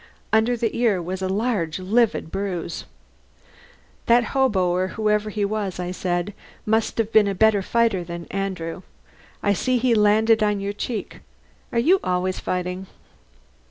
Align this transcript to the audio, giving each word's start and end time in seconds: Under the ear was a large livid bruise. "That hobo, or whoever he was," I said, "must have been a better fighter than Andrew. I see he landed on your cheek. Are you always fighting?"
Under 0.33 0.57
the 0.57 0.75
ear 0.75 0.99
was 0.99 1.21
a 1.21 1.29
large 1.29 1.77
livid 1.77 2.31
bruise. 2.31 2.85
"That 4.07 4.23
hobo, 4.33 4.67
or 4.73 4.87
whoever 4.87 5.29
he 5.29 5.45
was," 5.45 5.79
I 5.79 5.91
said, 5.91 6.33
"must 6.65 6.97
have 6.97 7.11
been 7.11 7.27
a 7.27 7.35
better 7.35 7.61
fighter 7.61 8.03
than 8.03 8.25
Andrew. 8.31 8.81
I 9.43 9.53
see 9.53 9.77
he 9.77 9.93
landed 9.93 10.41
on 10.41 10.59
your 10.59 10.73
cheek. 10.73 11.19
Are 11.71 11.77
you 11.77 11.99
always 12.03 12.39
fighting?" 12.39 12.87